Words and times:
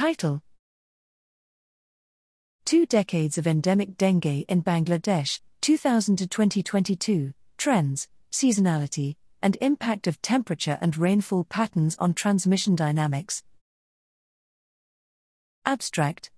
Title. 0.00 0.40
Two 2.64 2.86
Decades 2.86 3.36
of 3.36 3.46
Endemic 3.46 3.98
Dengue 3.98 4.46
in 4.48 4.62
Bangladesh, 4.62 5.40
2000 5.60 6.16
to 6.16 6.26
2022, 6.26 7.34
Trends, 7.58 8.08
Seasonality, 8.32 9.16
and 9.42 9.58
Impact 9.60 10.06
of 10.06 10.22
Temperature 10.22 10.78
and 10.80 10.96
Rainfall 10.96 11.44
Patterns 11.44 11.96
on 11.98 12.14
Transmission 12.14 12.74
Dynamics. 12.74 13.42
Abstract. 15.66 16.30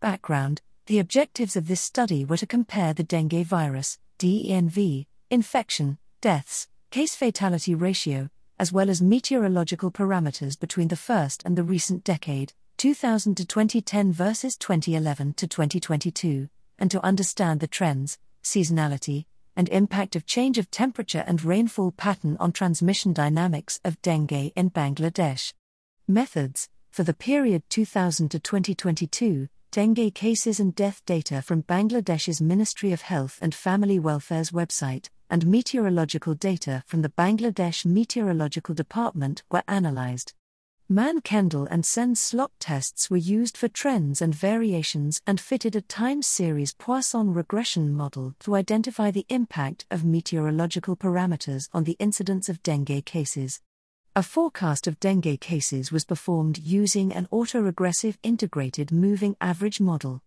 Background. 0.00 0.60
The 0.84 0.98
objectives 0.98 1.56
of 1.56 1.66
this 1.66 1.80
study 1.80 2.26
were 2.26 2.36
to 2.36 2.46
compare 2.46 2.92
the 2.92 3.04
dengue 3.04 3.46
virus, 3.46 3.98
DENV, 4.18 5.06
infection, 5.30 5.96
deaths, 6.20 6.68
case 6.90 7.14
fatality 7.14 7.74
ratio, 7.74 8.28
as 8.58 8.72
well 8.72 8.90
as 8.90 9.00
meteorological 9.00 9.90
parameters 9.90 10.58
between 10.58 10.88
the 10.88 10.96
first 10.96 11.42
and 11.44 11.56
the 11.56 11.62
recent 11.62 12.02
decade, 12.04 12.52
2000 12.76 13.36
to 13.36 13.44
2010 13.44 14.12
versus 14.12 14.56
2011 14.56 15.34
to 15.34 15.46
2022, 15.46 16.48
and 16.78 16.90
to 16.90 17.04
understand 17.04 17.60
the 17.60 17.66
trends, 17.66 18.18
seasonality, 18.42 19.26
and 19.56 19.68
impact 19.70 20.14
of 20.14 20.26
change 20.26 20.58
of 20.58 20.70
temperature 20.70 21.24
and 21.26 21.44
rainfall 21.44 21.90
pattern 21.90 22.36
on 22.38 22.52
transmission 22.52 23.12
dynamics 23.12 23.80
of 23.84 24.00
dengue 24.02 24.52
in 24.54 24.70
Bangladesh. 24.70 25.52
Methods 26.06 26.68
For 26.90 27.02
the 27.02 27.14
period 27.14 27.62
2000 27.68 28.30
to 28.30 28.38
2022, 28.38 29.48
dengue 29.72 30.14
cases 30.14 30.60
and 30.60 30.74
death 30.74 31.02
data 31.04 31.42
from 31.42 31.62
Bangladesh's 31.62 32.40
Ministry 32.40 32.92
of 32.92 33.02
Health 33.02 33.38
and 33.42 33.54
Family 33.54 33.98
Welfare's 33.98 34.50
website, 34.50 35.08
and 35.30 35.46
meteorological 35.46 36.34
data 36.34 36.82
from 36.86 37.02
the 37.02 37.08
Bangladesh 37.08 37.84
Meteorological 37.84 38.74
Department 38.74 39.42
were 39.50 39.62
analyzed. 39.68 40.34
Mann 40.90 41.20
Kendall 41.20 41.66
and 41.66 41.84
Sen 41.84 42.14
slop 42.14 42.52
tests 42.58 43.10
were 43.10 43.18
used 43.18 43.58
for 43.58 43.68
trends 43.68 44.22
and 44.22 44.34
variations 44.34 45.20
and 45.26 45.38
fitted 45.38 45.76
a 45.76 45.82
time 45.82 46.22
series 46.22 46.72
Poisson 46.72 47.34
regression 47.34 47.92
model 47.92 48.34
to 48.40 48.54
identify 48.54 49.10
the 49.10 49.26
impact 49.28 49.84
of 49.90 50.02
meteorological 50.02 50.96
parameters 50.96 51.68
on 51.74 51.84
the 51.84 51.96
incidence 51.98 52.48
of 52.48 52.62
dengue 52.62 53.04
cases. 53.04 53.60
A 54.16 54.22
forecast 54.22 54.86
of 54.86 54.98
dengue 54.98 55.40
cases 55.40 55.92
was 55.92 56.06
performed 56.06 56.56
using 56.56 57.12
an 57.12 57.28
autoregressive 57.30 58.16
integrated 58.22 58.90
moving 58.90 59.36
average 59.42 59.80
model. 59.80 60.22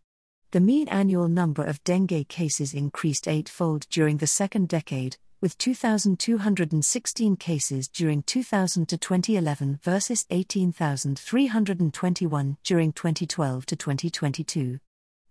The 0.52 0.62
mean 0.62 0.88
annual 0.88 1.28
number 1.28 1.66
of 1.66 1.84
dengue 1.84 2.30
cases 2.30 2.74
increased 2.74 3.28
eightfold 3.28 3.86
during 3.90 4.20
the 4.20 4.28
second 4.28 4.70
decade, 4.70 5.18
with 5.42 5.58
2,216 5.58 7.36
cases 7.36 7.90
during 7.90 8.24
2000 8.24 8.88
to 8.88 8.98
2011 8.98 9.82
versus 9.84 10.26
18,321 10.30 12.58
during 12.64 12.94
2012 12.94 13.66
to 13.66 13.76
2022. 13.76 14.80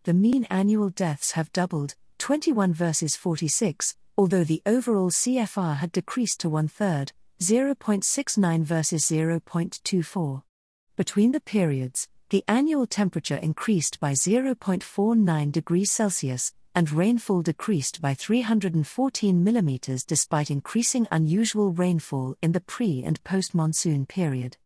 The 0.05 0.15
mean 0.15 0.47
annual 0.51 0.91
deaths 0.91 1.33
have 1.33 1.53
doubled, 1.53 1.95
21 2.21 2.75
versus 2.75 3.17
46, 3.17 3.97
although 4.19 4.45
the 4.45 4.61
overall 4.67 5.11
CFR 5.11 5.79
had 5.79 5.91
decreased 5.91 6.39
to 6.41 6.51
one 6.51 6.69
third, 6.69 7.13
0.69 7.41 8.63
versus 8.63 9.07
0.24. 9.07 10.43
Between 10.97 11.33
the 11.33 11.41
periods, 11.41 12.09
the 12.29 12.45
annual 12.47 12.87
temperature 12.87 13.39
increased 13.39 13.99
by 14.01 14.13
0.49 14.13 15.51
degrees 15.51 15.91
Celsius, 15.91 16.53
and 16.75 16.93
rainfall 16.93 17.41
decreased 17.41 18.03
by 18.03 18.13
314 18.13 19.43
millimeters 19.43 20.05
despite 20.05 20.51
increasing 20.51 21.09
unusual 21.11 21.73
rainfall 21.73 22.37
in 22.43 22.53
the 22.53 22.61
pre 22.61 23.03
and 23.03 23.25
post 23.25 23.55
monsoon 23.55 24.05
period. 24.05 24.59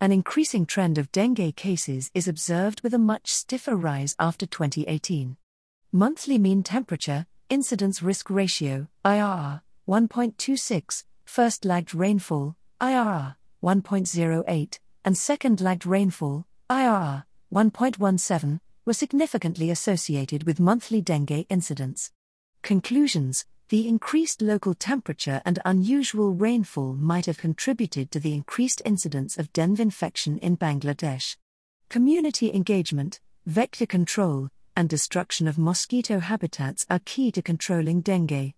An 0.00 0.10
increasing 0.10 0.66
trend 0.66 0.98
of 0.98 1.12
dengue 1.12 1.54
cases 1.54 2.10
is 2.14 2.26
observed 2.26 2.82
with 2.82 2.92
a 2.92 2.98
much 2.98 3.32
stiffer 3.32 3.76
rise 3.76 4.16
after 4.18 4.44
2018. 4.44 5.36
Monthly 5.92 6.36
mean 6.36 6.62
temperature, 6.62 7.26
incidence 7.48 8.02
risk 8.02 8.28
ratio, 8.28 8.88
IRR, 9.04 9.62
1.26, 9.88 11.04
first 11.24 11.64
lagged 11.64 11.94
rainfall, 11.94 12.56
IRR, 12.80 13.36
1.08, 13.62 14.78
and 15.04 15.16
second 15.16 15.60
lagged 15.60 15.86
rainfall, 15.86 16.44
IRR, 16.68 17.24
1.17, 17.54 18.60
were 18.84 18.92
significantly 18.92 19.70
associated 19.70 20.42
with 20.42 20.60
monthly 20.60 21.00
dengue 21.00 21.46
incidence. 21.48 22.10
Conclusions 22.62 23.44
The 23.68 23.88
increased 23.88 24.42
local 24.42 24.74
temperature 24.74 25.40
and 25.44 25.60
unusual 25.64 26.34
rainfall 26.34 26.94
might 26.94 27.26
have 27.26 27.38
contributed 27.38 28.10
to 28.10 28.20
the 28.20 28.34
increased 28.34 28.82
incidence 28.84 29.38
of 29.38 29.52
dengue 29.52 29.80
infection 29.80 30.38
in 30.38 30.56
Bangladesh. 30.56 31.36
Community 31.88 32.52
engagement, 32.52 33.20
vector 33.46 33.86
control, 33.86 34.50
and 34.76 34.88
destruction 34.88 35.48
of 35.48 35.56
mosquito 35.56 36.20
habitats 36.20 36.84
are 36.90 37.00
key 37.04 37.32
to 37.32 37.40
controlling 37.40 38.02
dengue. 38.02 38.52